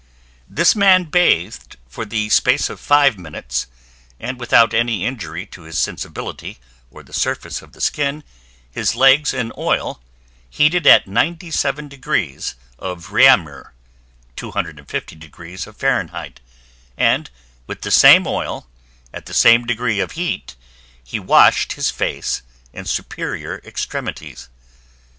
This 0.49 0.75
man 0.75 1.03
bathed 1.03 1.77
for 1.87 2.05
the 2.05 2.27
space 2.29 2.71
of 2.71 2.79
five 2.79 3.19
minutes, 3.19 3.67
and 4.19 4.39
without 4.39 4.73
any 4.73 5.05
injury 5.05 5.45
to 5.45 5.61
his 5.61 5.77
sensibility 5.77 6.57
or 6.89 7.03
the 7.03 7.13
surface 7.13 7.61
of 7.61 7.73
the 7.73 7.81
skin, 7.81 8.23
his 8.71 8.95
legs 8.95 9.31
in 9.31 9.51
oil, 9.59 10.01
heated 10.49 10.87
at 10.87 11.05
97 11.05 11.87
degrees 11.87 12.55
of 12.79 13.11
Reaumur 13.11 13.75
(250 14.35 15.15
degrees 15.17 15.67
of 15.67 15.77
Fahrenheit) 15.77 16.39
and 16.97 17.29
with 17.67 17.83
the 17.83 17.91
same 17.91 18.25
oil, 18.25 18.65
at 19.13 19.27
the 19.27 19.35
same 19.35 19.65
degree 19.65 19.99
of 19.99 20.13
heat, 20.13 20.55
he 21.03 21.19
washed 21.19 21.73
his 21.73 21.91
face 21.91 22.41
and 22.73 22.89
superior 22.89 23.61
extremities. 23.63 24.49